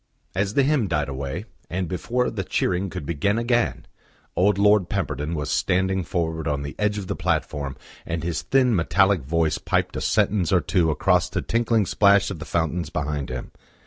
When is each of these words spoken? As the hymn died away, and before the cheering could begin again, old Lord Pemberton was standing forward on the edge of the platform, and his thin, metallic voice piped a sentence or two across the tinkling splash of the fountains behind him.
As 0.33 0.55
the 0.55 0.63
hymn 0.63 0.87
died 0.87 1.09
away, 1.09 1.45
and 1.69 1.87
before 1.87 2.31
the 2.31 2.43
cheering 2.43 2.89
could 2.89 3.05
begin 3.05 3.37
again, 3.37 3.85
old 4.35 4.57
Lord 4.57 4.89
Pemberton 4.89 5.35
was 5.35 5.51
standing 5.51 6.03
forward 6.03 6.47
on 6.47 6.63
the 6.63 6.73
edge 6.79 6.97
of 6.97 7.05
the 7.05 7.15
platform, 7.15 7.77
and 8.03 8.23
his 8.23 8.41
thin, 8.41 8.75
metallic 8.75 9.21
voice 9.21 9.59
piped 9.59 9.95
a 9.95 10.01
sentence 10.01 10.51
or 10.51 10.59
two 10.59 10.89
across 10.89 11.29
the 11.29 11.43
tinkling 11.43 11.85
splash 11.85 12.31
of 12.31 12.39
the 12.39 12.45
fountains 12.45 12.89
behind 12.89 13.29
him. 13.29 13.51